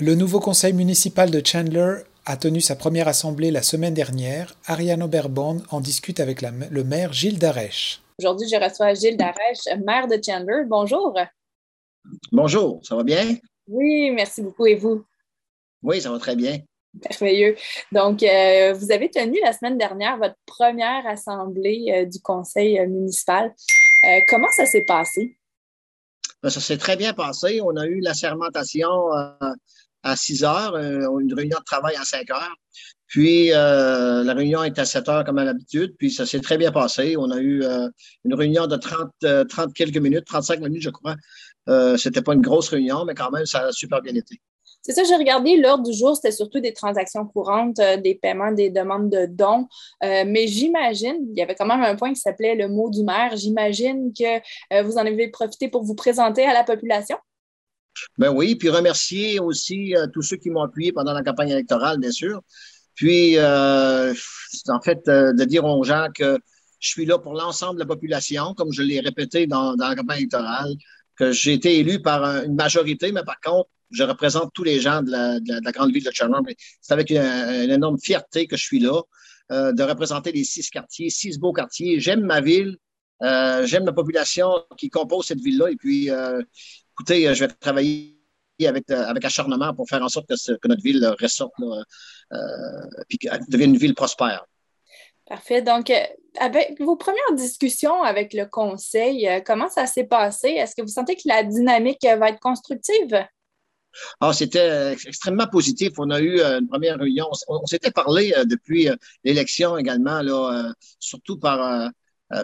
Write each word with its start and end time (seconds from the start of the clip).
Le 0.00 0.16
nouveau 0.16 0.40
conseil 0.40 0.72
municipal 0.72 1.30
de 1.30 1.40
Chandler 1.46 1.98
a 2.26 2.36
tenu 2.36 2.60
sa 2.60 2.74
première 2.74 3.06
assemblée 3.06 3.52
la 3.52 3.62
semaine 3.62 3.94
dernière. 3.94 4.56
Ariane 4.66 5.04
Oberbond 5.04 5.62
en 5.70 5.80
discute 5.80 6.18
avec 6.18 6.42
le 6.42 6.82
maire 6.82 7.12
Gilles 7.12 7.38
Darèche. 7.38 8.00
Aujourd'hui, 8.18 8.48
je 8.48 8.56
reçois 8.56 8.94
Gilles 8.94 9.16
Darèche, 9.16 9.66
maire 9.86 10.08
de 10.08 10.18
Chandler. 10.24 10.64
Bonjour. 10.66 11.16
Bonjour, 12.32 12.80
ça 12.82 12.96
va 12.96 13.04
bien? 13.04 13.36
Oui, 13.68 14.10
merci 14.10 14.42
beaucoup. 14.42 14.66
Et 14.66 14.74
vous? 14.74 15.04
Oui, 15.84 16.00
ça 16.00 16.10
va 16.10 16.18
très 16.18 16.34
bien. 16.34 16.58
Merveilleux. 17.08 17.54
Donc, 17.92 18.24
euh, 18.24 18.72
vous 18.72 18.90
avez 18.90 19.10
tenu 19.10 19.38
la 19.44 19.52
semaine 19.52 19.78
dernière 19.78 20.16
votre 20.16 20.36
première 20.44 21.06
assemblée 21.06 21.86
euh, 21.94 22.04
du 22.04 22.20
conseil 22.20 22.84
municipal. 22.88 23.54
Euh, 24.04 24.20
comment 24.28 24.50
ça 24.56 24.66
s'est 24.66 24.84
passé? 24.86 25.36
Ben, 26.42 26.50
ça 26.50 26.60
s'est 26.60 26.78
très 26.78 26.96
bien 26.96 27.14
passé. 27.14 27.60
On 27.62 27.76
a 27.76 27.86
eu 27.86 28.00
la 28.00 28.12
sermentation 28.12 28.90
à 30.04 30.16
6 30.16 30.44
heures, 30.44 30.74
euh, 30.74 31.18
une 31.18 31.34
réunion 31.34 31.58
de 31.58 31.64
travail 31.64 31.96
à 31.96 32.04
5 32.04 32.30
heures. 32.30 32.54
Puis 33.06 33.52
euh, 33.52 34.22
la 34.22 34.34
réunion 34.34 34.62
est 34.64 34.78
à 34.78 34.84
7 34.84 35.08
heures 35.08 35.24
comme 35.24 35.38
à 35.38 35.44
l'habitude, 35.44 35.94
puis 35.98 36.10
ça 36.10 36.26
s'est 36.26 36.40
très 36.40 36.58
bien 36.58 36.72
passé. 36.72 37.16
On 37.16 37.30
a 37.30 37.38
eu 37.38 37.62
euh, 37.62 37.88
une 38.24 38.34
réunion 38.34 38.66
de 38.66 38.76
30, 38.76 39.48
30 39.48 39.74
quelques 39.74 39.98
minutes, 39.98 40.24
35 40.26 40.60
minutes, 40.60 40.82
je 40.82 40.90
crois. 40.90 41.16
C'était 41.96 42.22
pas 42.22 42.34
une 42.34 42.42
grosse 42.42 42.68
réunion, 42.68 43.04
mais 43.06 43.14
quand 43.14 43.30
même, 43.30 43.46
ça 43.46 43.66
a 43.66 43.72
super 43.72 44.02
bien 44.02 44.14
été. 44.14 44.38
C'est 44.82 44.92
ça, 44.92 45.02
j'ai 45.04 45.16
regardé 45.16 45.56
l'ordre 45.56 45.84
du 45.84 45.96
jour, 45.96 46.14
c'était 46.14 46.30
surtout 46.30 46.60
des 46.60 46.74
transactions 46.74 47.24
courantes, 47.24 47.80
des 48.02 48.16
paiements, 48.16 48.52
des 48.52 48.68
demandes 48.68 49.08
de 49.08 49.24
dons. 49.24 49.66
mais 50.02 50.46
j'imagine, 50.46 51.16
il 51.30 51.38
y 51.38 51.40
avait 51.40 51.54
quand 51.54 51.64
même 51.64 51.80
un 51.80 51.96
point 51.96 52.12
qui 52.12 52.20
s'appelait 52.20 52.54
le 52.54 52.68
mot 52.68 52.90
du 52.90 53.02
maire. 53.02 53.34
J'imagine 53.36 54.12
que 54.12 54.82
vous 54.82 54.98
en 54.98 55.06
avez 55.06 55.28
profité 55.28 55.68
pour 55.68 55.84
vous 55.84 55.94
présenter 55.94 56.44
à 56.44 56.52
la 56.52 56.64
population. 56.64 57.16
Ben 58.18 58.30
oui, 58.30 58.54
puis 58.56 58.68
remercier 58.68 59.40
aussi 59.40 59.94
euh, 59.96 60.06
tous 60.12 60.22
ceux 60.22 60.36
qui 60.36 60.50
m'ont 60.50 60.62
appuyé 60.62 60.92
pendant 60.92 61.12
la 61.12 61.22
campagne 61.22 61.50
électorale, 61.50 61.98
bien 61.98 62.12
sûr. 62.12 62.42
Puis, 62.94 63.36
euh, 63.38 64.14
en 64.68 64.80
fait, 64.80 65.08
euh, 65.08 65.32
de 65.32 65.44
dire 65.44 65.64
aux 65.64 65.82
gens 65.84 66.08
que 66.14 66.38
je 66.78 66.88
suis 66.88 67.06
là 67.06 67.18
pour 67.18 67.34
l'ensemble 67.34 67.74
de 67.74 67.80
la 67.80 67.86
population, 67.86 68.54
comme 68.54 68.72
je 68.72 68.82
l'ai 68.82 69.00
répété 69.00 69.46
dans, 69.46 69.74
la 69.76 69.94
campagne 69.96 70.18
électorale, 70.18 70.74
que 71.16 71.32
j'ai 71.32 71.54
été 71.54 71.78
élu 71.78 72.02
par 72.02 72.24
une 72.44 72.54
majorité, 72.54 73.10
mais 73.12 73.24
par 73.24 73.40
contre, 73.40 73.68
je 73.90 74.02
représente 74.02 74.52
tous 74.52 74.64
les 74.64 74.80
gens 74.80 75.02
de 75.02 75.10
la, 75.10 75.40
de 75.40 75.60
la, 75.64 75.72
grande 75.72 75.92
ville 75.92 76.04
de 76.04 76.10
Chandler. 76.12 76.56
C'est 76.80 76.92
avec 76.92 77.10
une, 77.10 77.70
énorme 77.70 77.98
fierté 77.98 78.46
que 78.46 78.56
je 78.56 78.64
suis 78.64 78.80
là, 78.80 79.00
de 79.50 79.82
représenter 79.82 80.32
les 80.32 80.42
six 80.42 80.68
quartiers, 80.70 81.10
six 81.10 81.38
beaux 81.38 81.52
quartiers. 81.52 82.00
J'aime 82.00 82.22
ma 82.22 82.40
ville, 82.40 82.76
j'aime 83.20 83.86
la 83.86 83.92
population 83.92 84.64
qui 84.76 84.90
compose 84.90 85.26
cette 85.26 85.40
ville-là. 85.40 85.70
Et 85.70 85.76
puis, 85.76 86.10
écoutez, 86.94 87.28
euh, 87.28 87.34
je 87.34 87.44
vais 87.44 87.48
travailler 87.48 88.16
avec, 88.64 88.90
euh, 88.90 89.04
avec 89.06 89.24
acharnement 89.24 89.74
pour 89.74 89.88
faire 89.88 90.02
en 90.02 90.08
sorte 90.08 90.28
que, 90.28 90.56
que 90.56 90.68
notre 90.68 90.82
ville 90.82 91.04
ressorte 91.20 91.52
euh, 91.60 92.80
puis 93.08 93.18
devienne 93.48 93.70
une 93.70 93.78
ville 93.78 93.94
prospère. 93.94 94.44
Parfait. 95.26 95.62
Donc, 95.62 95.90
avec 96.38 96.80
vos 96.80 96.96
premières 96.96 97.32
discussions 97.34 98.02
avec 98.02 98.34
le 98.34 98.44
conseil, 98.44 99.28
comment 99.46 99.70
ça 99.70 99.86
s'est 99.86 100.04
passé? 100.04 100.48
Est-ce 100.48 100.76
que 100.76 100.82
vous 100.82 100.88
sentez 100.88 101.16
que 101.16 101.22
la 101.24 101.42
dynamique 101.42 102.04
va 102.04 102.28
être 102.28 102.40
constructive? 102.40 103.24
Ah, 104.20 104.32
c'était 104.34 104.92
extrêmement 104.92 105.46
positif. 105.46 105.92
On 105.98 106.10
a 106.10 106.20
eu 106.20 106.40
une 106.40 106.68
première 106.68 106.98
réunion. 106.98 107.26
On, 107.48 107.64
s'était 107.64 107.92
parlé 107.92 108.34
depuis 108.44 108.90
l'élection 109.22 109.78
également, 109.78 110.20
là, 110.20 110.74
surtout 110.98 111.38
par 111.38 111.62
euh, 111.62 111.88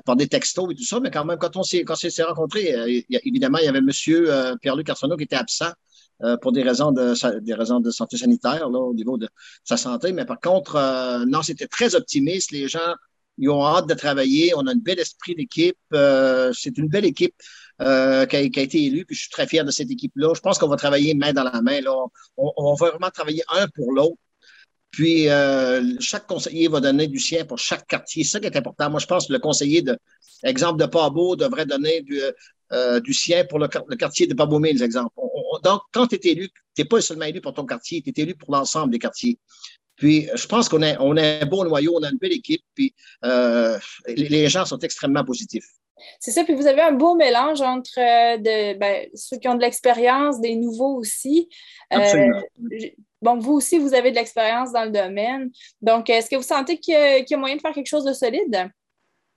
par 0.05 0.17
des 0.17 0.29
textos 0.29 0.71
et 0.71 0.75
tout 0.75 0.85
ça, 0.85 1.01
mais 1.01 1.11
quand 1.11 1.25
même, 1.25 1.39
quand 1.39 1.57
on 1.57 1.63
s'est, 1.63 1.85
rencontrés, 2.27 2.75
euh, 2.75 3.01
évidemment, 3.25 3.59
il 3.59 3.65
y 3.65 3.69
avait 3.69 3.79
M. 3.79 3.91
Euh, 4.09 4.57
Pierre-Luc 4.57 4.89
Arsenault 4.89 5.17
qui 5.17 5.25
était 5.25 5.37
absent 5.37 5.73
pour 6.43 6.53
des 6.53 6.63
raisons 6.63 6.93
de 6.93 7.41
des 7.41 7.55
raisons 7.55 7.81
de 7.81 7.91
santé 7.91 8.19
sanitaire 8.19 8.69
là, 8.69 8.79
au 8.79 8.93
niveau 8.93 9.17
de 9.17 9.27
sa 9.65 9.79
santé. 9.79 10.13
Mais 10.13 10.27
par 10.27 10.39
contre, 10.39 11.25
non, 11.27 11.41
c'était 11.41 11.67
très 11.67 11.95
optimiste. 11.95 12.51
Les 12.51 12.69
gens 12.69 12.95
ils 13.39 13.49
ont 13.49 13.65
hâte 13.65 13.89
de 13.89 13.95
travailler. 13.95 14.53
On 14.55 14.67
a 14.67 14.73
un 14.73 14.77
bel 14.77 14.99
esprit 14.99 15.35
d'équipe. 15.35 15.79
c'est 15.91 16.77
une 16.77 16.89
belle 16.89 17.07
équipe 17.07 17.35
qui 17.79 17.87
a, 17.87 18.41
été 18.41 18.85
élue. 18.85 19.07
Puis 19.07 19.17
je 19.17 19.23
suis 19.23 19.31
très 19.31 19.47
fier 19.47 19.65
de 19.65 19.71
cette 19.71 19.91
équipe-là. 19.91 20.35
Je 20.35 20.41
pense 20.43 20.59
qu'on 20.59 20.69
va 20.69 20.77
travailler 20.77 21.15
main 21.15 21.33
dans 21.33 21.45
la 21.45 21.63
main. 21.63 21.81
Là. 21.81 21.97
On 22.37 22.75
va 22.75 22.91
vraiment 22.91 23.09
travailler 23.09 23.43
un 23.55 23.67
pour 23.69 23.91
l'autre. 23.95 24.19
Puis, 24.91 25.29
euh, 25.29 25.83
chaque 26.01 26.27
conseiller 26.27 26.69
va 26.69 26.81
donner 26.81 27.07
du 27.07 27.19
sien 27.19 27.45
pour 27.45 27.59
chaque 27.59 27.87
quartier. 27.87 28.25
C'est 28.25 28.33
ça 28.33 28.41
qui 28.41 28.47
est 28.47 28.57
important. 28.57 28.91
Moi, 28.91 29.01
je 29.01 29.07
pense 29.07 29.29
que 29.29 29.33
le 29.33 29.39
conseiller, 29.39 29.83
de, 29.83 29.97
exemple 30.43 30.81
de 30.81 30.87
Pabo, 30.87 31.37
devrait 31.37 31.67
donner 31.67 32.03
du, 32.03 32.21
euh, 32.73 33.01
du 33.01 33.15
sien 33.15 33.45
pour 33.45 33.59
le, 33.59 33.69
quartier 33.69 34.27
de 34.27 34.35
Pabomé, 34.35 34.71
exemple. 34.71 35.15
donc, 35.63 35.83
quand 35.93 36.07
tu 36.09 36.17
es 36.17 36.33
élu, 36.33 36.49
tu 36.75 36.83
n'es 36.83 36.85
pas 36.85 37.01
seulement 37.01 37.27
élu 37.27 37.41
pour 37.41 37.55
ton 37.55 37.67
quartier, 37.67 38.03
tu 38.03 38.11
es 38.11 38.23
élu 38.23 38.35
pour 38.35 38.53
l'ensemble 38.53 38.93
des 38.93 38.99
quartiers. 38.99 39.39
Puis, 39.97 40.29
je 40.35 40.47
pense 40.47 40.69
qu'on 40.69 40.83
a, 40.83 40.99
on 40.99 41.17
a 41.17 41.43
un 41.43 41.47
bon 41.47 41.65
noyau, 41.65 41.93
on 41.97 42.03
a 42.03 42.11
une 42.11 42.19
belle 42.19 42.33
équipe, 42.33 42.63
puis 42.75 42.95
euh, 43.25 43.79
les 44.09 44.49
gens 44.49 44.65
sont 44.65 44.79
extrêmement 44.79 45.25
positifs. 45.25 45.67
C'est 46.19 46.31
ça, 46.31 46.45
puis 46.45 46.55
vous 46.55 46.67
avez 46.67 46.83
un 46.83 46.93
beau 46.93 47.15
mélange 47.15 47.61
entre 47.61 47.99
euh, 47.99 48.39
de, 48.39 48.79
ben, 48.79 49.07
ceux 49.15 49.39
qui 49.39 49.49
ont 49.49 49.55
de 49.55 49.61
l'expérience, 49.61 50.41
des 50.41 50.57
nouveaux 50.57 50.97
aussi. 50.97 51.49
Euh, 51.93 52.27
bon, 53.23 53.39
vous 53.39 53.53
aussi, 53.53 53.79
vous 53.79 53.95
avez 53.95 54.11
de 54.11 54.17
l'expérience 54.17 54.73
dans 54.73 54.85
le 54.85 54.91
domaine. 54.91 55.51
Donc, 55.81 56.11
est-ce 56.11 56.31
que 56.31 56.37
vous 56.37 56.43
sentez 56.43 56.79
qu'il 56.79 56.95
y, 56.95 57.35
a 57.35 57.37
moyen 57.37 57.57
de 57.57 57.61
faire 57.61 57.73
quelque 57.73 57.89
chose 57.89 58.05
de 58.05 58.13
solide? 58.13 58.71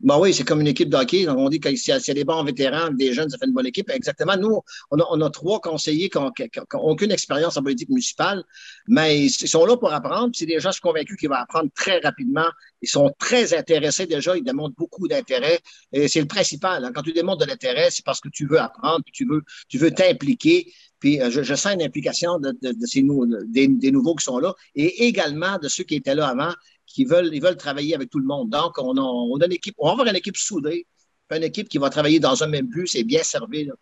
Ben 0.03 0.19
oui, 0.19 0.33
c'est 0.33 0.43
comme 0.43 0.59
une 0.59 0.67
équipe 0.67 0.89
d'hockey. 0.89 1.29
On 1.29 1.47
dit 1.47 1.61
que 1.61 1.73
s'il 1.77 1.93
y, 1.93 2.11
a 2.11 2.13
des 2.13 2.25
bons 2.25 2.43
vétérans, 2.43 2.89
des 2.91 3.13
jeunes, 3.13 3.29
ça 3.29 3.37
fait 3.37 3.45
une 3.45 3.53
bonne 3.53 3.67
équipe. 3.67 3.89
Exactement. 3.89 4.35
Nous, 4.35 4.59
on 4.91 5.21
a, 5.21 5.29
trois 5.29 5.61
conseillers 5.61 6.09
qui 6.09 6.17
n'ont 6.17 6.33
aucune 6.73 7.11
expérience 7.11 7.55
en 7.55 7.63
politique 7.63 7.87
municipale, 7.87 8.43
mais 8.85 9.27
ils 9.27 9.29
sont 9.29 9.65
là 9.65 9.77
pour 9.77 9.93
apprendre. 9.93 10.31
C'est 10.33 10.45
des 10.45 10.59
gens, 10.59 10.71
je 10.71 10.73
suis 10.73 10.81
convaincu 10.81 11.15
qu'ils 11.15 11.29
vont 11.29 11.35
apprendre 11.35 11.69
très 11.73 11.99
rapidement. 11.99 12.47
Ils 12.81 12.89
sont 12.89 13.13
très 13.17 13.53
intéressés 13.53 14.05
déjà. 14.05 14.35
Ils 14.35 14.43
démontrent 14.43 14.75
beaucoup 14.75 15.07
d'intérêt. 15.07 15.61
Et 15.93 16.09
c'est 16.09 16.19
le 16.19 16.27
principal. 16.27 16.83
Hein. 16.83 16.91
Quand 16.93 17.03
tu 17.03 17.13
démontres 17.13 17.45
de 17.45 17.49
l'intérêt, 17.49 17.89
c'est 17.89 18.03
parce 18.03 18.19
que 18.19 18.27
tu 18.27 18.45
veux 18.45 18.59
apprendre, 18.59 19.03
puis 19.05 19.13
tu 19.13 19.25
veux, 19.25 19.41
tu 19.69 19.77
veux 19.77 19.91
t'impliquer. 19.91 20.67
Puis 21.03 21.21
euh, 21.21 21.29
je, 21.29 21.53
sens 21.53 21.73
une 21.73 21.81
implication 21.81 22.39
de, 22.39 22.55
ces 22.85 23.03
des, 23.47 23.91
nouveaux 23.91 24.15
qui 24.15 24.23
sont 24.23 24.39
là 24.39 24.53
et 24.73 25.05
également 25.05 25.57
de 25.57 25.67
ceux 25.67 25.83
qui 25.83 25.95
étaient 25.95 26.15
là 26.15 26.29
avant 26.29 26.53
qui 26.85 27.03
veulent, 27.03 27.57
travailler 27.57 27.93
avec 27.93 28.09
tout 28.09 28.19
le 28.19 28.25
monde. 28.25 28.49
Donc, 28.49 28.77
on 28.77 28.95
a, 28.95 29.45
une 29.45 29.51
équipe, 29.51 29.75
on 29.79 29.87
va 29.87 29.91
avoir 29.91 30.07
une 30.07 30.15
équipe 30.15 30.37
soudée, 30.37 30.87
une 31.29 31.43
équipe 31.43 31.67
qui 31.67 31.77
va 31.77 31.89
travailler 31.89 32.21
dans 32.21 32.41
un 32.41 32.47
même 32.47 32.67
but, 32.67 32.87
c'est 32.87 33.03
bien 33.03 33.21
servir. 33.21 33.73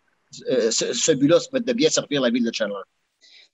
Euh, 0.50 0.72
ce, 0.72 1.12
but-là, 1.12 1.38
c'est 1.38 1.64
de 1.64 1.72
bien 1.72 1.90
servir 1.90 2.22
la 2.22 2.30
ville 2.30 2.44
de 2.44 2.52
Chandler. 2.52 2.82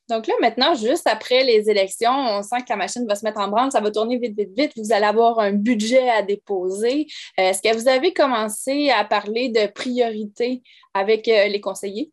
Donc 0.08 0.26
là, 0.26 0.34
maintenant, 0.40 0.74
juste 0.74 1.06
après 1.06 1.44
les 1.44 1.68
élections, 1.68 2.10
on 2.10 2.42
sent 2.42 2.60
que 2.60 2.70
la 2.70 2.76
machine 2.76 3.06
va 3.06 3.16
se 3.16 3.24
mettre 3.26 3.40
en 3.40 3.48
branle, 3.48 3.70
ça 3.70 3.82
va 3.82 3.90
tourner 3.90 4.16
vite, 4.16 4.34
vite, 4.34 4.56
vite. 4.56 4.72
Vous 4.78 4.92
allez 4.94 5.04
avoir 5.04 5.40
un 5.40 5.52
budget 5.52 6.08
à 6.08 6.22
déposer. 6.22 7.06
Euh, 7.38 7.50
est-ce 7.50 7.60
que 7.60 7.76
vous 7.76 7.88
avez 7.88 8.14
commencé 8.14 8.88
à 8.88 9.04
parler 9.04 9.50
de 9.50 9.70
priorités 9.70 10.62
avec 10.94 11.26
les 11.26 11.60
conseillers? 11.60 12.10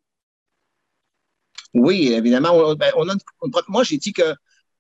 Oui, 1.76 2.14
évidemment. 2.14 2.52
On, 2.54 2.74
ben, 2.76 2.92
a, 2.96 3.62
moi, 3.68 3.84
j'ai 3.84 3.98
dit 3.98 4.14
que 4.14 4.34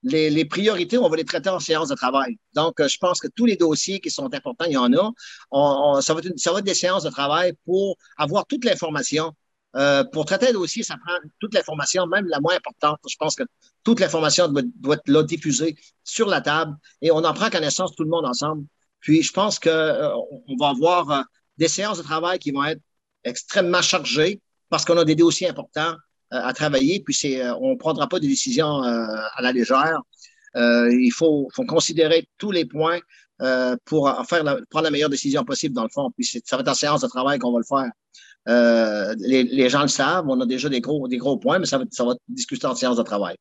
les, 0.03 0.29
les, 0.29 0.45
priorités, 0.45 0.97
on 0.97 1.09
va 1.09 1.17
les 1.17 1.25
traiter 1.25 1.49
en 1.49 1.59
séance 1.59 1.89
de 1.89 1.95
travail. 1.95 2.37
Donc, 2.53 2.79
euh, 2.79 2.87
je 2.87 2.97
pense 2.97 3.19
que 3.19 3.27
tous 3.27 3.45
les 3.45 3.57
dossiers 3.57 3.99
qui 3.99 4.09
sont 4.09 4.33
importants, 4.33 4.65
il 4.65 4.73
y 4.73 4.77
en 4.77 4.93
a. 4.93 5.11
On, 5.51 5.95
on, 5.97 6.01
ça, 6.01 6.13
va 6.13 6.21
être, 6.21 6.31
ça 6.37 6.53
va 6.53 6.59
être 6.59 6.65
des 6.65 6.73
séances 6.73 7.03
de 7.03 7.09
travail 7.09 7.53
pour 7.65 7.97
avoir 8.17 8.45
toute 8.47 8.63
l'information. 8.63 9.33
Euh, 9.75 10.05
pour 10.05 10.25
traiter 10.25 10.49
un 10.49 10.53
dossier, 10.53 10.83
ça 10.83 10.95
prend 11.05 11.17
toute 11.41 11.53
l'information, 11.53 12.07
même 12.07 12.27
la 12.27 12.39
moins 12.39 12.55
importante. 12.55 12.97
Je 13.09 13.17
pense 13.17 13.35
que 13.35 13.43
toute 13.83 13.99
l'information 13.99 14.47
doit, 14.47 14.61
doit, 14.77 14.95
être 14.95 15.09
là, 15.09 15.21
diffusée 15.23 15.75
sur 16.05 16.27
la 16.27 16.39
table 16.39 16.77
et 17.01 17.11
on 17.11 17.17
en 17.25 17.33
prend 17.33 17.49
connaissance 17.49 17.93
tout 17.93 18.03
le 18.03 18.09
monde 18.09 18.25
ensemble. 18.25 18.65
Puis, 19.01 19.21
je 19.21 19.33
pense 19.33 19.59
qu'on 19.59 19.69
euh, 19.69 20.13
on 20.47 20.55
va 20.57 20.69
avoir 20.69 21.11
euh, 21.11 21.21
des 21.57 21.67
séances 21.67 21.97
de 21.97 22.03
travail 22.03 22.39
qui 22.39 22.51
vont 22.51 22.63
être 22.63 22.81
extrêmement 23.25 23.81
chargées 23.81 24.39
parce 24.69 24.85
qu'on 24.85 24.97
a 24.97 25.03
des 25.03 25.15
dossiers 25.15 25.49
importants 25.49 25.95
à 26.43 26.53
travailler, 26.53 27.01
puis 27.01 27.13
c'est, 27.13 27.41
euh, 27.41 27.55
on 27.55 27.71
ne 27.71 27.75
prendra 27.77 28.07
pas 28.07 28.19
des 28.19 28.27
décisions 28.27 28.83
euh, 28.83 29.05
à 29.35 29.41
la 29.41 29.51
légère. 29.51 30.01
il 30.55 31.11
faut, 31.13 31.49
faut, 31.53 31.65
considérer 31.65 32.27
tous 32.37 32.51
les 32.51 32.65
points 32.65 32.99
pour 33.85 34.09
faire 34.27 34.43
prendre 34.69 34.83
la 34.83 34.91
meilleure 34.91 35.09
décision 35.09 35.43
possible 35.43 35.75
dans 35.75 35.83
le 35.83 35.89
fond. 35.93 36.11
Puis 36.11 36.25
ça 36.45 36.55
va 36.55 36.61
être 36.61 36.69
en 36.69 36.73
séance 36.73 37.01
de 37.01 37.07
travail 37.07 37.39
qu'on 37.39 37.51
va 37.51 37.59
le 37.59 37.65
faire. 37.65 37.91
Euh, 38.47 39.15
les, 39.17 39.69
gens 39.69 39.81
le 39.81 39.87
savent, 39.87 40.25
on 40.27 40.39
a 40.39 40.45
déjà 40.45 40.69
des 40.69 40.81
gros, 40.81 41.07
des 41.07 41.17
gros 41.17 41.37
points, 41.37 41.59
mais 41.59 41.65
ça 41.65 41.77
va, 41.77 41.85
ça 41.89 42.03
va 42.03 42.11
être 42.11 42.21
discuté 42.27 42.67
en 42.67 42.75
séance 42.75 42.97
de 42.97 43.03
travail. 43.03 43.35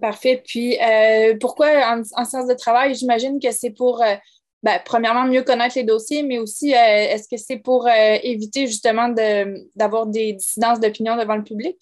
Parfait. 0.00 0.42
Puis 0.46 0.78
euh, 0.80 1.36
pourquoi 1.40 1.68
en, 2.16 2.24
séance 2.24 2.46
de 2.46 2.54
travail? 2.54 2.94
J'imagine 2.94 3.40
que 3.40 3.50
c'est 3.50 3.70
pour, 3.70 4.02
euh, 4.02 4.14
ben, 4.62 4.78
premièrement, 4.84 5.24
mieux 5.24 5.42
connaître 5.42 5.76
les 5.76 5.84
dossiers, 5.84 6.22
mais 6.22 6.38
aussi, 6.38 6.70
est-ce 6.70 7.28
que 7.28 7.36
c'est 7.36 7.58
pour 7.58 7.88
éviter 7.88 8.68
justement 8.68 9.08
de, 9.08 9.68
d'avoir 9.76 10.06
des 10.06 10.34
dissidences 10.34 10.78
d'opinion 10.78 11.16
devant 11.16 11.36
le 11.36 11.42
public? 11.42 11.76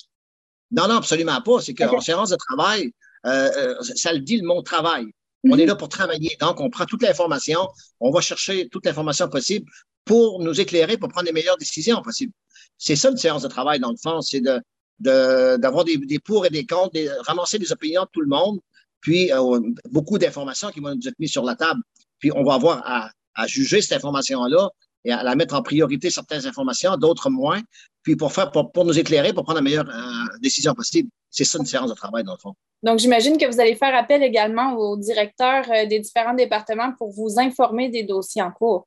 Non, 0.70 0.88
non, 0.88 0.96
absolument 0.96 1.40
pas. 1.40 1.61
C'est 1.61 1.75
qu'en 1.75 1.88
okay. 1.88 2.00
séance 2.00 2.31
de 2.31 2.37
travail, 2.37 2.93
euh, 3.26 3.50
euh, 3.56 3.75
ça 3.94 4.12
le 4.12 4.20
dit 4.20 4.37
le 4.37 4.46
mot 4.46 4.62
travail. 4.62 5.06
On 5.44 5.56
est 5.58 5.67
là 5.67 5.75
pour 5.75 5.88
travailler. 5.88 6.37
Donc, 6.40 6.61
on 6.61 6.69
prend 6.69 6.84
toute 6.84 7.02
l'information, 7.02 7.67
on 7.99 8.11
va 8.11 8.20
chercher 8.20 8.69
toute 8.69 8.84
l'information 8.84 9.28
possible 9.28 9.67
pour 10.05 10.40
nous 10.40 10.61
éclairer, 10.61 10.99
pour 10.99 11.08
prendre 11.08 11.26
les 11.26 11.32
meilleures 11.32 11.56
décisions 11.56 12.02
possibles. 12.02 12.32
C'est 12.76 12.96
ça 12.96 13.11
une 13.11 13.17
séance 13.17 13.43
de 13.43 13.49
travail, 13.49 13.81
dans 13.81 13.90
le 13.90 13.96
fond, 13.96 14.20
c'est 14.20 14.40
de, 14.40 15.56
d'avoir 15.56 15.84
des, 15.84 15.96
des, 15.96 16.19
pour 16.19 16.44
et 16.44 16.50
des 16.50 16.67
contre, 16.67 16.93
de 16.93 17.08
ramasser 17.26 17.58
des 17.58 17.73
opinions 17.73 18.02
de 18.02 18.08
tout 18.12 18.20
le 18.20 18.26
monde, 18.26 18.61
puis 19.00 19.32
euh, 19.32 19.61
beaucoup 19.90 20.19
d'informations 20.19 20.70
qui 20.70 20.81
vont 20.81 20.94
nous 20.94 21.08
être 21.08 21.19
mises 21.19 21.32
sur 21.32 21.44
la 21.44 21.56
table. 21.56 21.81
Puis 22.19 22.31
on 22.34 22.44
va 22.44 22.55
avoir 22.55 22.82
à, 22.84 23.11
à 23.34 23.46
juger 23.46 23.81
cette 23.81 23.93
information-là 23.93 24.69
et 25.05 25.12
à 25.12 25.23
la 25.23 25.35
mettre 25.35 25.55
en 25.55 25.62
priorité 25.62 26.11
certaines 26.11 26.47
informations, 26.47 26.97
d'autres 26.97 27.31
moins, 27.31 27.61
puis 28.02 28.17
pour 28.17 28.32
faire 28.32 28.50
pour, 28.50 28.73
pour, 28.73 28.85
nous 28.85 28.99
éclairer, 28.99 29.32
pour 29.32 29.44
prendre 29.44 29.58
la 29.58 29.62
meilleure 29.62 29.88
euh, 29.88 30.38
décision 30.41 30.75
possible. 30.75 31.08
C'est 31.31 31.44
ça 31.44 31.58
une 31.58 31.67
séance 31.67 31.91
de 31.91 31.94
travail, 31.94 32.25
dans 32.25 32.32
le 32.32 32.38
fond. 32.38 32.55
Donc, 32.82 32.99
j'imagine 32.99 33.37
que 33.37 33.47
vous 33.47 33.61
allez 33.61 33.76
faire 33.76 33.94
appel 33.94 34.23
également 34.23 34.75
aux 34.75 34.97
directeurs 34.97 35.64
euh, 35.70 35.87
des 35.87 36.00
différents 36.00 36.35
départements 36.35 36.93
pour 36.99 37.11
vous 37.12 37.38
informer 37.38 37.88
des 37.88 38.02
dossiers 38.02 38.43
en 38.43 38.50
cours. 38.50 38.87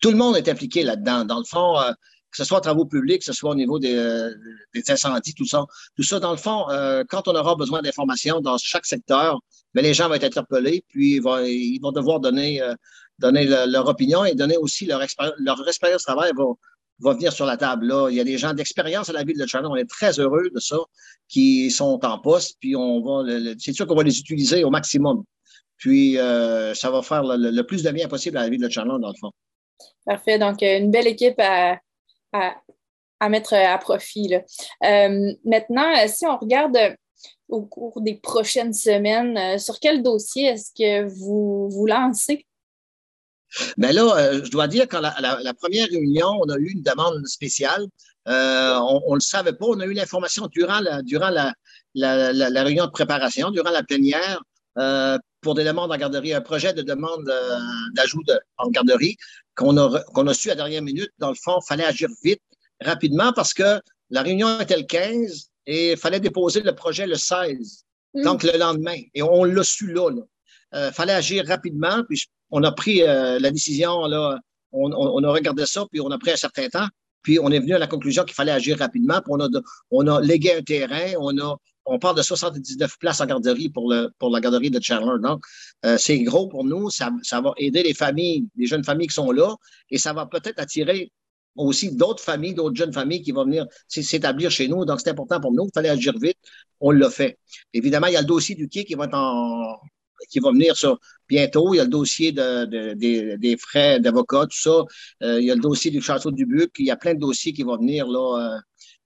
Tout 0.00 0.10
le 0.10 0.16
monde 0.16 0.36
est 0.36 0.48
impliqué 0.48 0.82
là-dedans. 0.82 1.24
Dans 1.24 1.38
le 1.38 1.44
fond, 1.44 1.78
euh, 1.78 1.92
que 2.30 2.38
ce 2.38 2.44
soit 2.44 2.58
en 2.58 2.60
travaux 2.60 2.84
publics, 2.84 3.20
que 3.20 3.24
ce 3.24 3.32
soit 3.32 3.50
au 3.50 3.54
niveau 3.54 3.78
des, 3.78 3.94
euh, 3.94 4.34
des 4.74 4.90
incendies, 4.90 5.34
tout 5.34 5.46
ça. 5.46 5.64
Tout 5.96 6.02
ça, 6.02 6.18
dans 6.18 6.32
le 6.32 6.36
fond, 6.36 6.68
euh, 6.70 7.04
quand 7.08 7.28
on 7.28 7.34
aura 7.34 7.54
besoin 7.54 7.80
d'informations 7.80 8.40
dans 8.40 8.58
chaque 8.58 8.86
secteur, 8.86 9.38
mais 9.74 9.82
les 9.82 9.94
gens 9.94 10.08
vont 10.08 10.14
être 10.14 10.24
interpellés, 10.24 10.84
puis 10.88 11.16
ils 11.16 11.20
vont, 11.22 11.38
ils 11.38 11.78
vont 11.80 11.92
devoir 11.92 12.20
donner, 12.20 12.60
donner 13.18 13.44
le, 13.44 13.70
leur 13.70 13.88
opinion 13.88 14.24
et 14.24 14.34
donner 14.34 14.56
aussi 14.56 14.86
leur, 14.86 15.00
leur 15.38 15.68
expérience 15.68 16.02
de 16.02 16.12
travail 16.12 16.32
va, 16.98 17.12
venir 17.12 17.32
sur 17.32 17.46
la 17.46 17.56
table. 17.56 17.86
Là. 17.86 18.08
Il 18.10 18.16
y 18.16 18.20
a 18.20 18.24
des 18.24 18.38
gens 18.38 18.54
d'expérience 18.54 19.08
à 19.08 19.12
la 19.12 19.24
ville 19.24 19.38
de 19.38 19.46
China. 19.46 19.68
On 19.68 19.76
est 19.76 19.88
très 19.88 20.18
heureux 20.18 20.48
de 20.54 20.60
ça, 20.60 20.78
qui 21.28 21.70
sont 21.70 22.04
en 22.04 22.18
poste, 22.18 22.56
puis 22.60 22.76
on 22.76 23.02
va, 23.02 23.30
c'est 23.58 23.72
sûr 23.72 23.86
qu'on 23.86 23.96
va 23.96 24.02
les 24.02 24.18
utiliser 24.18 24.64
au 24.64 24.70
maximum. 24.70 25.24
Puis, 25.76 26.18
euh, 26.18 26.72
ça 26.74 26.90
va 26.90 27.02
faire 27.02 27.24
le, 27.24 27.62
plus 27.62 27.82
de 27.82 27.90
bien 27.90 28.08
possible 28.08 28.38
à 28.38 28.42
la 28.42 28.48
ville 28.48 28.60
de 28.60 28.68
China, 28.68 28.96
dans 28.98 29.08
le 29.08 29.18
fond. 29.20 29.32
Parfait. 30.06 30.38
Donc, 30.38 30.62
une 30.62 30.90
belle 30.90 31.08
équipe 31.08 31.38
à, 31.38 31.78
à, 32.32 32.54
à 33.20 33.28
mettre 33.28 33.54
à 33.54 33.76
profit. 33.78 34.28
Là. 34.28 34.42
Euh, 34.84 35.32
maintenant, 35.44 35.92
si 36.06 36.26
on 36.26 36.38
regarde 36.38 36.78
au 37.48 37.62
cours 37.62 38.00
des 38.00 38.14
prochaines 38.14 38.72
semaines, 38.72 39.36
euh, 39.36 39.58
sur 39.58 39.78
quel 39.80 40.02
dossier 40.02 40.46
est-ce 40.46 40.70
que 40.72 41.06
vous 41.06 41.68
vous 41.68 41.86
lancez? 41.86 42.46
Mais 43.76 43.92
là, 43.92 44.16
euh, 44.16 44.40
je 44.44 44.50
dois 44.50 44.68
dire 44.68 44.88
qu'à 44.88 45.00
la, 45.00 45.14
la, 45.20 45.40
la, 45.42 45.54
première 45.54 45.88
réunion, 45.88 46.38
on 46.40 46.48
a 46.48 46.56
eu 46.56 46.72
une 46.72 46.82
demande 46.82 47.26
spéciale. 47.26 47.86
Euh, 48.28 48.78
on 48.78 49.10
ne 49.10 49.14
le 49.16 49.20
savait 49.20 49.52
pas. 49.52 49.66
On 49.66 49.80
a 49.80 49.86
eu 49.86 49.92
l'information 49.92 50.46
durant, 50.46 50.80
la, 50.80 51.02
durant 51.02 51.30
la, 51.30 51.52
la, 51.94 52.62
réunion 52.62 52.86
de 52.86 52.90
préparation, 52.90 53.50
durant 53.50 53.70
la 53.70 53.82
plénière, 53.82 54.42
euh, 54.78 55.18
pour 55.40 55.54
des 55.54 55.64
demandes 55.64 55.92
en 55.92 55.96
garderie, 55.96 56.32
un 56.32 56.40
projet 56.40 56.72
de 56.72 56.82
demande 56.82 57.30
d'ajout 57.94 58.22
de, 58.26 58.38
en 58.56 58.70
garderie 58.70 59.16
qu'on 59.54 59.76
a, 59.76 60.02
qu'on 60.14 60.26
a 60.26 60.34
su 60.34 60.50
à 60.50 60.54
dernière 60.54 60.82
minute. 60.82 61.10
Dans 61.18 61.28
le 61.28 61.36
fond, 61.36 61.58
il 61.62 61.66
fallait 61.66 61.84
agir 61.84 62.08
vite, 62.22 62.40
rapidement, 62.80 63.32
parce 63.32 63.52
que 63.54 63.80
la 64.10 64.22
réunion 64.22 64.60
était 64.60 64.76
le 64.76 64.84
15 64.84 65.50
et 65.66 65.92
il 65.92 65.96
fallait 65.96 66.20
déposer 66.20 66.60
le 66.60 66.74
projet 66.74 67.06
le 67.06 67.16
16, 67.16 67.84
mmh. 68.14 68.22
donc 68.22 68.42
le 68.42 68.58
lendemain. 68.58 68.96
Et 69.14 69.22
on 69.22 69.44
l'a 69.44 69.62
su 69.62 69.92
là. 69.92 70.10
Il 70.10 70.22
euh, 70.74 70.92
fallait 70.92 71.12
agir 71.12 71.46
rapidement, 71.46 72.02
puis 72.08 72.24
on 72.50 72.62
a 72.62 72.72
pris 72.72 73.02
euh, 73.02 73.38
la 73.38 73.50
décision, 73.50 74.06
là, 74.06 74.38
on, 74.72 75.22
a 75.22 75.30
regardé 75.30 75.66
ça, 75.66 75.86
puis 75.90 76.00
on 76.00 76.10
a 76.10 76.18
pris 76.18 76.32
un 76.32 76.36
certain 76.36 76.68
temps, 76.68 76.88
puis 77.22 77.38
on 77.38 77.50
est 77.50 77.60
venu 77.60 77.74
à 77.74 77.78
la 77.78 77.86
conclusion 77.86 78.24
qu'il 78.24 78.34
fallait 78.34 78.52
agir 78.52 78.78
rapidement, 78.78 79.20
puis 79.20 79.32
on 79.90 80.06
a, 80.08 80.20
légué 80.20 80.54
un 80.54 80.62
terrain, 80.62 81.12
on 81.86 81.98
parle 81.98 82.16
de 82.16 82.22
79 82.22 82.98
places 82.98 83.20
en 83.20 83.26
garderie 83.26 83.68
pour 83.68 83.88
la 83.92 84.40
garderie 84.40 84.70
de 84.70 84.80
Chandler. 84.82 85.20
Donc, 85.22 85.44
euh, 85.84 85.96
c'est 85.96 86.18
gros 86.20 86.48
pour 86.48 86.64
nous. 86.64 86.90
Ça, 86.90 87.10
ça 87.22 87.40
va 87.40 87.52
aider 87.56 87.82
les 87.82 87.94
familles, 87.94 88.48
les 88.56 88.66
jeunes 88.66 88.84
familles 88.84 89.08
qui 89.08 89.14
sont 89.14 89.30
là, 89.30 89.54
et 89.90 89.98
ça 89.98 90.12
va 90.12 90.26
peut-être 90.26 90.58
attirer 90.58 91.12
aussi 91.56 91.94
d'autres 91.94 92.22
familles, 92.22 92.54
d'autres 92.54 92.74
jeunes 92.74 92.92
familles 92.92 93.22
qui 93.22 93.30
vont 93.32 93.44
venir 93.44 93.66
s'établir 93.86 94.50
chez 94.50 94.66
nous. 94.66 94.84
Donc, 94.84 95.00
c'est 95.00 95.10
important 95.10 95.40
pour 95.40 95.52
nous. 95.52 95.66
Il 95.66 95.70
fallait 95.72 95.90
agir 95.90 96.14
vite. 96.18 96.38
On 96.80 96.90
l'a 96.90 97.10
fait. 97.10 97.38
Évidemment, 97.72 98.08
il 98.08 98.14
y 98.14 98.16
a 98.16 98.20
le 98.22 98.26
dossier 98.26 98.56
du 98.56 98.68
quai 98.68 98.84
qui 98.84 98.94
va 98.94 99.04
être 99.04 99.14
en, 99.14 99.76
qui 100.28 100.40
va 100.40 100.50
venir 100.50 100.76
sur 100.76 100.98
bientôt. 101.28 101.74
Il 101.74 101.78
y 101.78 101.80
a 101.80 101.84
le 101.84 101.90
dossier 101.90 102.32
de, 102.32 102.64
de, 102.66 102.94
de 102.94 103.36
des 103.36 103.56
frais 103.56 104.00
d'avocat, 104.00 104.46
tout 104.46 104.60
ça. 104.60 104.84
Euh, 105.22 105.40
il 105.40 105.46
y 105.46 105.50
a 105.50 105.54
le 105.54 105.60
dossier 105.60 105.90
du 105.90 106.00
château 106.00 106.30
du 106.30 106.46
Buc. 106.46 106.72
Il 106.78 106.86
y 106.86 106.90
a 106.90 106.96
plein 106.96 107.14
de 107.14 107.20
dossiers 107.20 107.52
qui 107.52 107.62
vont 107.62 107.76
venir 107.76 108.06
là, 108.06 108.56
euh, 108.56 108.60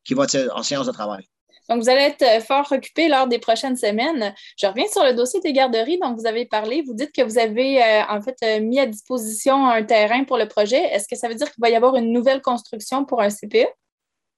qui 0.04 0.14
vont 0.14 0.24
être 0.24 0.50
en 0.54 0.62
séance 0.62 0.86
de 0.86 0.92
travail. 0.92 1.24
Donc, 1.68 1.82
vous 1.82 1.88
allez 1.90 2.02
être 2.02 2.22
euh, 2.22 2.40
fort 2.40 2.66
occupé 2.72 3.08
lors 3.08 3.28
des 3.28 3.38
prochaines 3.38 3.76
semaines. 3.76 4.34
Je 4.56 4.66
reviens 4.66 4.86
sur 4.90 5.04
le 5.04 5.12
dossier 5.12 5.40
des 5.40 5.52
garderies 5.52 5.98
dont 5.98 6.14
vous 6.14 6.26
avez 6.26 6.46
parlé. 6.46 6.82
Vous 6.86 6.94
dites 6.94 7.12
que 7.12 7.22
vous 7.22 7.38
avez 7.38 7.82
euh, 7.82 8.02
en 8.08 8.22
fait 8.22 8.60
mis 8.62 8.80
à 8.80 8.86
disposition 8.86 9.66
un 9.66 9.82
terrain 9.82 10.24
pour 10.24 10.38
le 10.38 10.48
projet. 10.48 10.82
Est-ce 10.92 11.06
que 11.06 11.16
ça 11.16 11.28
veut 11.28 11.34
dire 11.34 11.50
qu'il 11.52 11.60
va 11.60 11.68
y 11.68 11.76
avoir 11.76 11.96
une 11.96 12.12
nouvelle 12.12 12.40
construction 12.40 13.04
pour 13.04 13.20
un 13.20 13.28
CPE? 13.28 13.68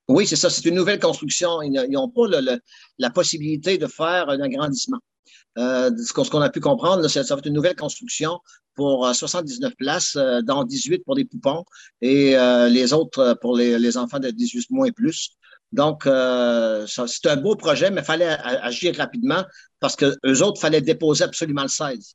Oui, 0.08 0.26
c'est 0.26 0.36
ça. 0.36 0.50
C'est 0.50 0.64
une 0.64 0.74
nouvelle 0.74 0.98
construction. 0.98 1.62
Ils 1.62 1.70
n'ont 1.70 2.08
pas 2.08 2.26
le, 2.26 2.40
le, 2.40 2.60
la 2.98 3.10
possibilité 3.10 3.78
de 3.78 3.86
faire 3.86 4.28
un 4.28 4.40
agrandissement. 4.40 4.98
Euh, 5.58 5.90
ce 5.96 6.12
qu'on 6.12 6.40
a 6.40 6.50
pu 6.50 6.60
comprendre, 6.60 7.02
là, 7.02 7.08
ça, 7.08 7.24
ça 7.24 7.34
va 7.34 7.40
être 7.40 7.46
une 7.46 7.54
nouvelle 7.54 7.76
construction 7.76 8.38
pour 8.74 9.14
79 9.14 9.74
places, 9.76 10.16
euh, 10.16 10.40
dont 10.42 10.64
18 10.64 11.04
pour 11.04 11.14
des 11.14 11.24
poupons 11.24 11.64
et 12.00 12.36
euh, 12.36 12.68
les 12.68 12.92
autres 12.92 13.36
pour 13.40 13.56
les, 13.56 13.78
les, 13.78 13.96
enfants 13.96 14.18
de 14.18 14.30
18 14.30 14.70
mois 14.70 14.88
et 14.88 14.92
plus. 14.92 15.36
Donc, 15.72 16.06
euh, 16.06 16.86
c'est 16.86 17.28
un 17.28 17.36
beau 17.36 17.56
projet, 17.56 17.90
mais 17.90 18.00
il 18.00 18.04
fallait 18.04 18.36
agir 18.42 18.96
rapidement 18.96 19.44
parce 19.78 19.96
que 19.96 20.16
eux 20.26 20.42
autres, 20.42 20.58
il 20.58 20.62
fallait 20.62 20.80
déposer 20.80 21.24
absolument 21.24 21.62
le 21.62 21.68
16. 21.68 22.14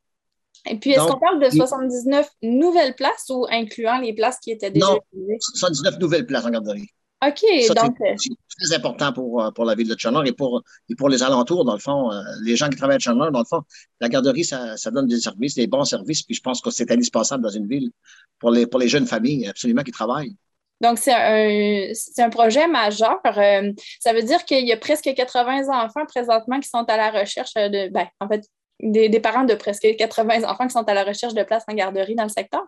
Et 0.68 0.80
puis, 0.80 0.92
est-ce 0.92 1.06
qu'on 1.06 1.20
parle 1.20 1.40
de 1.40 1.50
79 1.50 2.28
il... 2.42 2.58
nouvelles 2.58 2.96
places 2.96 3.30
ou 3.30 3.46
incluant 3.50 4.00
les 4.00 4.14
places 4.14 4.40
qui 4.40 4.52
étaient 4.52 4.72
déjà 4.72 4.88
Non, 4.88 5.00
79 5.40 6.00
nouvelles 6.00 6.26
places 6.26 6.46
en 6.46 6.50
garderie. 6.50 6.90
OK. 7.28 7.64
Ça, 7.68 7.74
donc... 7.74 7.96
C'est 8.18 8.30
très 8.68 8.76
important 8.76 9.14
pour, 9.14 9.44
euh, 9.44 9.52
pour 9.52 9.66
la 9.66 9.76
ville 9.76 9.88
de 9.88 9.96
Chandler 9.98 10.30
et 10.30 10.34
pour, 10.34 10.64
et 10.90 10.96
pour 10.96 11.10
les 11.10 11.24
alentours, 11.24 11.66
dans 11.66 11.74
le 11.74 11.80
fond. 11.80 12.12
Euh, 12.12 12.22
les 12.44 12.56
gens 12.56 12.70
qui 12.70 12.78
travaillent 12.78 12.98
à 12.98 13.00
Chandler, 13.00 13.30
dans 13.32 13.40
le 13.40 13.46
fond, 13.46 13.62
la 14.00 14.10
garderie, 14.10 14.44
ça, 14.44 14.78
ça 14.78 14.92
donne 14.92 15.08
des 15.08 15.20
services, 15.20 15.56
des 15.56 15.68
bons 15.68 15.84
services, 15.84 16.24
puis 16.24 16.36
je 16.36 16.42
pense 16.42 16.62
que 16.62 16.72
c'est 16.72 16.90
indispensable 16.92 17.44
dans 17.44 17.50
une 17.50 17.68
ville 17.68 17.92
pour 18.40 18.52
les, 18.52 18.68
pour 18.68 18.80
les 18.80 18.88
jeunes 18.88 19.08
familles, 19.08 19.48
absolument, 19.48 19.84
qui 19.84 19.92
travaillent. 19.92 20.36
Donc, 20.82 21.00
c'est 21.00 21.14
un, 21.14 22.26
un, 22.26 22.30
projet 22.30 22.68
majeur. 22.68 23.22
Euh, 23.26 23.72
ça 24.00 24.14
veut 24.14 24.24
dire 24.24 24.44
qu'il 24.44 24.68
y 24.68 24.74
a 24.74 24.78
presque 24.78 25.14
80 25.14 25.70
enfants 25.70 26.06
présentement 26.06 26.60
qui 26.60 26.68
sont 26.68 26.84
à 26.84 26.98
la 26.98 27.12
recherche 27.12 27.54
de, 27.54 27.90
ben, 27.90 28.08
en 28.20 28.28
fait, 28.28 28.44
des, 28.82 29.08
des, 29.08 29.20
parents 29.22 29.46
de 29.46 29.56
presque 29.56 29.88
80 29.98 30.44
enfants 30.44 30.68
qui 30.68 30.74
sont 30.74 30.84
à 30.84 30.94
la 30.94 31.06
recherche 31.06 31.34
de 31.34 31.44
places 31.44 31.64
en 31.70 31.74
garderie 31.74 32.16
dans 32.16 32.24
le 32.24 32.30
secteur. 32.30 32.66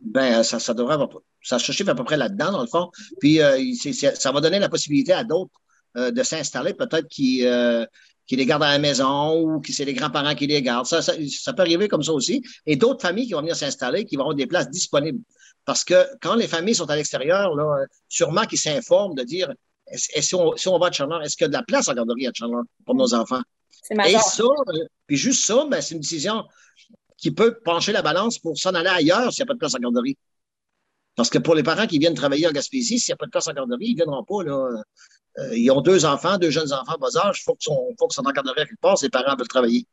Ben, 0.00 0.42
ça, 0.42 0.60
ça 0.60 0.74
devrait 0.74 0.94
avoir, 0.94 1.08
ça 1.42 1.58
se 1.58 1.72
chiffre 1.72 1.90
à 1.90 1.94
peu 1.94 2.04
près 2.04 2.16
là-dedans, 2.16 2.52
dans 2.52 2.60
le 2.60 2.68
fond. 2.68 2.90
Puis, 3.20 3.40
euh, 3.40 3.56
c 3.74 3.90
est, 3.90 3.92
c 3.92 4.06
est, 4.06 4.14
ça 4.14 4.30
va 4.32 4.40
donner 4.40 4.58
la 4.58 4.68
possibilité 4.68 5.12
à 5.12 5.24
d'autres 5.24 5.60
euh, 5.96 6.10
de 6.10 6.22
s'installer, 6.22 6.74
peut-être 6.74 7.08
qui, 7.08 7.44
euh, 7.46 7.84
qui 8.26 8.36
les 8.36 8.46
gardent 8.46 8.62
à 8.62 8.72
la 8.72 8.78
maison 8.78 9.40
ou 9.40 9.60
qui 9.60 9.72
c'est 9.72 9.84
les 9.84 9.94
grands-parents 9.94 10.34
qui 10.34 10.46
les 10.46 10.62
gardent. 10.62 10.86
Ça, 10.86 11.02
ça, 11.02 11.14
ça, 11.28 11.52
peut 11.52 11.62
arriver 11.62 11.88
comme 11.88 12.02
ça 12.02 12.12
aussi. 12.12 12.42
Et 12.66 12.76
d'autres 12.76 13.02
familles 13.02 13.26
qui 13.26 13.32
vont 13.32 13.40
venir 13.40 13.56
s'installer, 13.56 14.04
qui 14.04 14.16
vont 14.16 14.22
avoir 14.22 14.36
des 14.36 14.46
places 14.46 14.70
disponibles. 14.70 15.20
Parce 15.64 15.84
que 15.84 16.06
quand 16.20 16.34
les 16.34 16.46
familles 16.46 16.74
sont 16.74 16.88
à 16.90 16.96
l'extérieur, 16.96 17.54
là, 17.56 17.84
sûrement 18.08 18.44
qu'ils 18.44 18.58
s'informent 18.58 19.14
de 19.14 19.22
dire 19.22 19.52
si, 19.94 20.34
on, 20.34 20.56
si 20.56 20.68
on 20.68 20.78
va 20.78 20.88
à 20.88 20.92
Chandler, 20.92 21.24
est-ce 21.24 21.36
qu'il 21.36 21.44
y 21.44 21.46
a 21.46 21.48
de 21.48 21.54
la 21.54 21.62
place 21.62 21.88
en 21.88 21.94
garderie 21.94 22.26
à 22.26 22.30
Chandler 22.34 22.62
pour 22.84 22.94
nos 22.94 23.14
enfants? 23.14 23.42
Et 23.90 24.18
ça, 24.18 24.44
puis 25.06 25.16
juste 25.16 25.46
ça, 25.46 25.66
ben, 25.70 25.80
c'est 25.80 25.94
une 25.94 26.00
décision 26.00 26.44
qui 27.18 27.32
peut 27.32 27.58
pencher 27.64 27.92
la 27.92 28.00
balance 28.00 28.38
pour 28.38 28.56
s'en 28.56 28.74
aller 28.74 28.88
ailleurs 28.88 29.32
s'il 29.32 29.42
n'y 29.42 29.46
a 29.46 29.48
pas 29.48 29.54
de 29.54 29.58
place 29.58 29.74
en 29.74 29.78
garderie. 29.78 30.16
Parce 31.16 31.28
que 31.28 31.38
pour 31.38 31.56
les 31.56 31.64
parents 31.64 31.86
qui 31.86 31.98
viennent 31.98 32.14
travailler 32.14 32.46
en 32.46 32.52
Gaspésie, 32.52 33.00
s'il 33.00 33.12
n'y 33.12 33.14
a 33.14 33.16
pas 33.16 33.26
de 33.26 33.30
place 33.30 33.48
en 33.48 33.52
garderie, 33.52 33.86
ils 33.86 33.92
ne 33.92 33.96
viendront 33.96 34.24
pas. 34.24 34.44
Là. 34.44 34.82
Euh, 35.38 35.56
ils 35.56 35.70
ont 35.70 35.80
deux 35.80 36.04
enfants, 36.04 36.38
deux 36.38 36.50
jeunes 36.50 36.72
enfants 36.72 36.96
bas 36.98 37.16
âge. 37.16 37.40
Il 37.40 37.42
faut 37.42 37.54
qu'ils 37.56 37.72
soient 38.10 38.24
en 38.24 38.30
garderie 38.30 38.54
quelque 38.56 38.80
part, 38.80 38.96
ces 38.96 39.08
parents 39.08 39.36
veulent 39.36 39.48
travailler. 39.48 39.84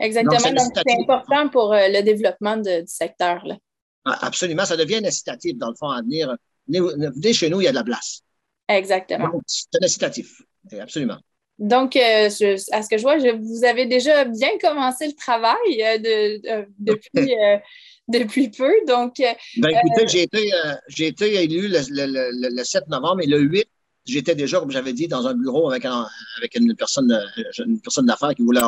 Exactement. 0.00 0.36
Donc, 0.36 0.72
c'est 0.74 1.00
important 1.00 1.48
pour 1.48 1.72
euh, 1.72 1.88
le 1.88 2.02
développement 2.02 2.56
de, 2.56 2.80
du 2.80 2.92
secteur. 2.92 3.44
Là. 3.46 3.56
Absolument. 4.04 4.64
Ça 4.64 4.76
devient 4.76 5.00
incitatif, 5.04 5.56
dans 5.56 5.70
le 5.70 5.76
fond, 5.76 5.88
à 5.88 6.02
venir. 6.02 6.36
Venez 6.66 7.32
chez 7.32 7.48
nous, 7.48 7.60
il 7.60 7.64
y 7.64 7.68
a 7.68 7.70
de 7.70 7.76
la 7.76 7.84
place. 7.84 8.22
Exactement. 8.68 9.30
C'est 9.46 9.68
un 9.80 9.84
incitatif. 9.84 10.42
Absolument. 10.80 11.18
Donc, 11.58 11.94
euh, 11.94 12.28
je, 12.30 12.56
à 12.72 12.82
ce 12.82 12.88
que 12.88 12.98
je 12.98 13.02
vois, 13.02 13.18
je, 13.18 13.28
vous 13.28 13.64
avez 13.64 13.86
déjà 13.86 14.24
bien 14.24 14.50
commencé 14.60 15.06
le 15.06 15.14
travail 15.14 15.82
euh, 15.82 15.98
de, 15.98 16.48
euh, 16.48 16.64
depuis, 16.78 17.32
depuis 18.08 18.50
peu. 18.50 18.72
Donc, 18.88 19.14
ben, 19.18 19.68
écoutez, 19.68 20.08
j'ai 20.08 20.22
été, 20.22 20.50
j'ai 20.88 21.06
été 21.06 21.42
élu 21.44 21.68
le, 21.68 21.78
le, 21.90 22.56
le, 22.56 22.64
7 22.64 22.88
novembre 22.88 23.22
et 23.22 23.26
le 23.26 23.38
8, 23.38 23.66
j'étais 24.04 24.34
déjà, 24.34 24.58
comme 24.58 24.72
j'avais 24.72 24.92
dit, 24.92 25.06
dans 25.06 25.26
un 25.28 25.34
bureau 25.34 25.70
avec, 25.70 25.84
un, 25.84 26.06
avec 26.38 26.56
une 26.56 26.74
personne, 26.74 27.24
une 27.64 27.80
personne 27.80 28.06
d'affaires 28.06 28.34
qui 28.34 28.42
voulait, 28.42 28.60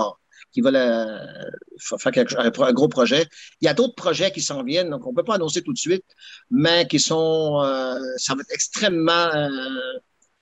qui 0.53 0.61
voulait 0.61 1.07
faire 1.99 2.13
quelque, 2.13 2.37
un 2.39 2.73
gros 2.73 2.89
projet. 2.89 3.27
Il 3.61 3.65
y 3.65 3.69
a 3.69 3.75
d'autres 3.75 3.97
projets 3.97 4.31
qui 4.31 4.41
s'en 4.41 4.63
viennent, 4.63 4.91
donc 4.91 5.05
on 5.07 5.11
ne 5.11 5.17
peut 5.17 5.25
pas 5.25 5.35
annoncer 5.35 5.63
tout 5.63 5.73
de 5.73 5.79
suite, 5.79 6.05
mais 6.53 6.87
qui 6.87 7.01
sont, 7.01 7.63
ça 8.17 8.35
va 8.37 8.43
être 8.43 8.53
extrêmement 8.55 9.51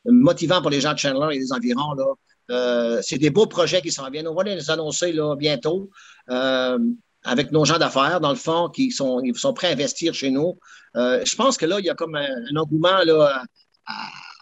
motivant 0.04 0.60
pour 0.60 0.70
les 0.70 0.82
gens 0.82 0.92
de 0.92 0.98
Chandler 0.98 1.36
et 1.36 1.38
des 1.38 1.50
environs. 1.50 1.94
Là. 1.94 2.04
Euh, 2.50 3.00
c'est 3.02 3.18
des 3.18 3.30
beaux 3.30 3.46
projets 3.46 3.80
qui 3.80 3.90
s'en 3.90 4.08
viennent. 4.10 4.28
On 4.28 4.34
va 4.34 4.42
les 4.42 4.70
annoncer 4.70 5.12
là, 5.12 5.34
bientôt 5.36 5.90
euh, 6.30 6.78
avec 7.24 7.52
nos 7.52 7.64
gens 7.64 7.78
d'affaires, 7.78 8.20
dans 8.20 8.30
le 8.30 8.36
fond, 8.36 8.68
qui 8.68 8.90
sont, 8.90 9.20
ils 9.22 9.34
sont 9.34 9.54
prêts 9.54 9.68
à 9.68 9.70
investir 9.70 10.14
chez 10.14 10.30
nous. 10.30 10.58
Euh, 10.96 11.22
je 11.24 11.34
pense 11.36 11.56
que 11.56 11.64
là, 11.66 11.78
il 11.78 11.86
y 11.86 11.90
a 11.90 11.94
comme 11.94 12.14
un, 12.14 12.28
un 12.52 12.56
engouement 12.56 13.02
là, 13.04 13.42
à, 13.86 13.92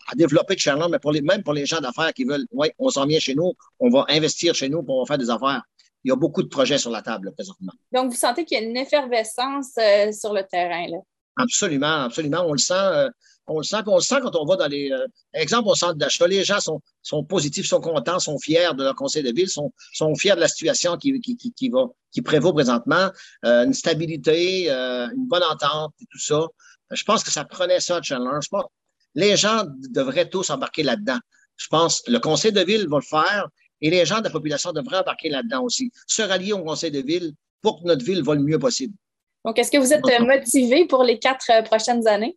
à, 0.09 0.15
développer 0.17 0.59
Chandler, 0.59 0.87
mais 0.91 0.99
pour 0.99 1.13
les, 1.13 1.23
même 1.23 1.43
pour 1.43 1.53
les 1.53 1.65
gens 1.65 1.81
d'affaires 1.81 2.13
qui 2.13 2.25
veulent, 2.25 2.47
oui, 2.51 2.69
on 2.79 2.91
s'en 2.91 3.07
vient 3.07 3.21
chez 3.21 3.35
nous, 3.35 3.53
on 3.79 3.89
va 3.89 4.05
investir 4.09 4.55
chez 4.55 4.69
nous, 4.69 4.83
pour 4.83 4.99
on 4.99 5.07
faire 5.07 5.19
des 5.19 5.31
affaires. 5.31 5.63
Il 6.05 6.09
y 6.09 6.13
a 6.13 6.17
beaucoup 6.17 6.43
de 6.43 6.49
projets 6.49 6.79
sur 6.79 6.91
la 6.91 7.01
table 7.01 7.33
présentement. 7.33 7.73
Donc, 7.93 8.11
vous 8.11 8.17
sentez 8.17 8.45
qu'il 8.45 8.59
y 8.59 8.61
a 8.61 8.65
une 8.65 8.77
effervescence 8.77 9.75
sur 10.19 10.33
le 10.33 10.43
terrain, 10.43 10.89
là? 10.89 10.99
Absolument, 11.37 12.03
absolument. 12.03 12.45
On 12.45 12.53
le 12.53 12.59
sent. 12.59 13.09
Euh, 13.49 13.53
on 13.53 13.59
le 13.59 14.01
sent, 14.01 14.21
quand 14.23 14.37
on 14.37 14.45
va 14.45 14.57
dans 14.57 14.67
les. 14.67 14.91
Euh, 14.91 15.07
exemple, 15.35 15.69
au 15.69 15.75
centre 15.75 15.95
d'achat, 15.95 16.27
les 16.27 16.45
gens 16.45 16.61
sont, 16.61 16.81
sont 17.03 17.25
positifs, 17.25 17.67
sont 17.67 17.81
contents, 17.81 18.19
sont 18.19 18.39
fiers 18.39 18.71
de 18.77 18.83
leur 18.83 18.95
conseil 18.95 19.23
de 19.23 19.33
ville, 19.33 19.49
sont, 19.49 19.73
sont 19.93 20.15
fiers 20.15 20.35
de 20.35 20.41
la 20.41 20.49
situation 20.49 20.97
qui, 20.97 21.19
qui, 21.21 21.37
qui, 21.37 21.53
qui 21.53 21.69
va, 21.69 21.87
qui 22.11 22.23
prévaut 22.23 22.53
présentement, 22.53 23.11
euh, 23.45 23.65
une 23.65 23.75
stabilité, 23.75 24.71
euh, 24.71 25.09
une 25.17 25.27
bonne 25.27 25.43
entente 25.43 25.93
et 26.01 26.07
tout 26.11 26.19
ça. 26.19 26.47
Je 26.91 27.05
pense 27.05 27.25
que 27.25 27.31
ça 27.31 27.45
prenait 27.45 27.81
ça, 27.81 28.01
Chandler. 28.03 28.39
Je 28.43 28.59
les 29.15 29.37
gens 29.37 29.65
devraient 29.91 30.29
tous 30.29 30.51
embarquer 30.51 30.83
là-dedans. 30.83 31.19
Je 31.57 31.67
pense 31.69 32.03
le 32.07 32.19
conseil 32.19 32.53
de 32.53 32.63
ville 32.63 32.89
va 32.89 32.99
le 32.99 33.03
faire 33.03 33.49
et 33.81 33.91
les 33.91 34.07
gens 34.07 34.19
de 34.19 34.25
la 34.25 34.31
population 34.31 34.73
devraient 34.73 34.99
embarquer 34.99 35.29
là-dedans 35.29 35.63
aussi. 35.65 35.91
Se 36.07 36.23
rallier 36.23 36.53
au 36.53 36.63
conseil 36.63 36.91
de 36.91 37.01
ville 37.01 37.33
pour 37.61 37.83
que 37.83 37.89
notre 37.89 38.05
ville 38.05 38.23
va 38.23 38.35
le 38.35 38.43
mieux 38.43 38.59
possible. 38.59 38.95
Donc, 39.45 39.59
est-ce 39.59 39.71
que 39.71 39.79
vous 39.79 39.93
êtes 39.93 40.03
motivé 40.21 40.87
pour 40.87 41.03
les 41.03 41.19
quatre 41.19 41.65
prochaines 41.65 42.07
années? 42.07 42.37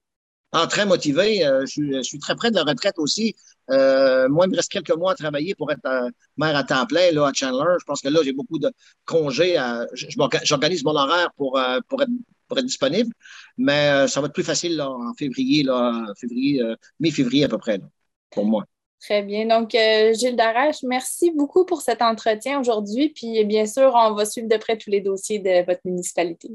Ah, 0.57 0.67
très 0.67 0.85
motivé. 0.85 1.45
Euh, 1.45 1.65
je, 1.65 2.01
suis 2.01 2.17
très 2.17 2.33
près 2.33 2.49
de 2.49 2.55
la 2.55 2.63
retraite 2.63 2.97
aussi. 2.97 3.35
Euh, 3.71 4.29
moi, 4.29 4.45
il 4.45 4.51
me 4.51 4.55
reste 4.55 4.71
quelques 4.71 4.95
mois 4.95 5.11
à 5.11 5.15
travailler 5.15 5.53
pour 5.53 5.69
être 5.69 5.85
euh, 5.85 6.09
maire 6.37 6.55
à 6.55 6.63
temps 6.63 6.85
plein 6.85 7.11
là, 7.11 7.27
à 7.27 7.33
Chandler. 7.33 7.75
Je 7.77 7.83
pense 7.83 7.99
que 7.99 8.07
là, 8.07 8.21
j'ai 8.23 8.31
beaucoup 8.31 8.57
de 8.57 8.71
congés. 9.03 9.61
J'organise 10.43 10.85
mon 10.85 10.95
horaire 10.95 11.33
pour, 11.35 11.59
pour, 11.89 12.01
être, 12.01 12.09
pour 12.47 12.57
être 12.57 12.65
disponible, 12.65 13.13
mais 13.57 14.07
ça 14.07 14.21
va 14.21 14.27
être 14.27 14.33
plus 14.33 14.45
facile 14.45 14.77
là, 14.77 14.89
en 14.89 15.13
février, 15.15 15.63
là, 15.63 16.05
février 16.17 16.63
mi-février 17.01 17.43
à 17.43 17.49
peu 17.49 17.57
près, 17.57 17.81
pour 18.31 18.45
moi. 18.45 18.63
Très 19.01 19.23
bien. 19.23 19.45
Donc, 19.47 19.71
Gilles 19.71 20.37
Darèche, 20.37 20.83
merci 20.83 21.31
beaucoup 21.31 21.65
pour 21.65 21.81
cet 21.81 22.01
entretien 22.01 22.61
aujourd'hui. 22.61 23.09
Puis, 23.09 23.43
bien 23.43 23.65
sûr, 23.65 23.91
on 23.93 24.13
va 24.13 24.25
suivre 24.25 24.47
de 24.47 24.55
près 24.55 24.77
tous 24.77 24.89
les 24.89 25.01
dossiers 25.01 25.39
de 25.39 25.65
votre 25.65 25.81
municipalité. 25.83 26.47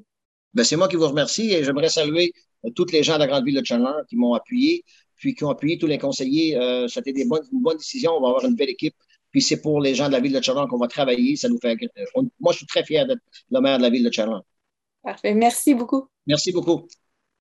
Ben, 0.54 0.64
c'est 0.64 0.76
moi 0.76 0.88
qui 0.88 0.96
vous 0.96 1.06
remercie 1.06 1.52
et 1.52 1.62
j'aimerais 1.62 1.90
saluer 1.90 2.32
toutes 2.74 2.92
les 2.92 3.02
gens 3.02 3.14
de 3.14 3.20
la 3.20 3.26
grande 3.26 3.44
ville 3.44 3.60
de 3.60 3.64
Chandler 3.64 4.02
qui 4.08 4.16
m'ont 4.16 4.34
appuyé, 4.34 4.84
puis 5.16 5.34
qui 5.34 5.44
ont 5.44 5.50
appuyé 5.50 5.78
tous 5.78 5.86
les 5.86 5.98
conseillers. 5.98 6.56
Euh, 6.56 6.88
C'était 6.88 7.12
des 7.12 7.24
bonnes, 7.24 7.44
une 7.52 7.62
bonne 7.62 7.76
décision. 7.76 8.12
On 8.12 8.20
va 8.20 8.28
avoir 8.28 8.44
une 8.44 8.56
belle 8.56 8.70
équipe. 8.70 8.94
Puis 9.30 9.42
c'est 9.42 9.60
pour 9.60 9.80
les 9.80 9.94
gens 9.94 10.08
de 10.08 10.12
la 10.12 10.20
ville 10.20 10.32
de 10.32 10.42
Chandler 10.42 10.66
qu'on 10.68 10.78
va 10.78 10.88
travailler. 10.88 11.36
Ça 11.36 11.48
nous 11.48 11.58
fait. 11.58 11.76
moi, 12.40 12.52
je 12.52 12.58
suis 12.58 12.66
très 12.66 12.84
fier 12.84 13.06
d'être 13.06 13.22
le 13.50 13.60
maire 13.60 13.78
de 13.78 13.82
la 13.82 13.90
ville 13.90 14.04
de 14.04 14.12
Chandler. 14.12 14.40
Parfait. 15.02 15.34
Merci 15.34 15.74
beaucoup. 15.74 16.08
Merci 16.26 16.52
beaucoup. 16.52 16.86